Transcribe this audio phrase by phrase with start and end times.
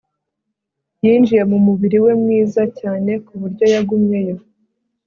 [1.03, 4.35] Yinjiye mu mubiri we mwiza cyane ku buryo yagumyeyo